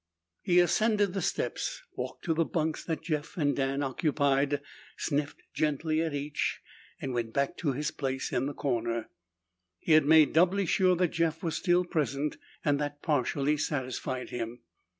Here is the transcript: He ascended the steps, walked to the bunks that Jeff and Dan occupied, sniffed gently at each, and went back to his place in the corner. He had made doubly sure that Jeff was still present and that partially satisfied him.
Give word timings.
He 0.41 0.59
ascended 0.59 1.13
the 1.13 1.21
steps, 1.21 1.83
walked 1.95 2.25
to 2.25 2.33
the 2.33 2.43
bunks 2.43 2.83
that 2.85 3.03
Jeff 3.03 3.37
and 3.37 3.55
Dan 3.55 3.83
occupied, 3.83 4.59
sniffed 4.97 5.43
gently 5.53 6.01
at 6.01 6.11
each, 6.11 6.59
and 6.99 7.13
went 7.13 7.33
back 7.33 7.55
to 7.57 7.73
his 7.73 7.91
place 7.91 8.33
in 8.33 8.47
the 8.47 8.55
corner. 8.55 9.09
He 9.79 9.91
had 9.91 10.05
made 10.05 10.33
doubly 10.33 10.65
sure 10.65 10.95
that 10.95 11.09
Jeff 11.09 11.43
was 11.43 11.55
still 11.55 11.85
present 11.85 12.37
and 12.65 12.79
that 12.79 13.03
partially 13.03 13.57
satisfied 13.57 14.31
him. 14.31 14.61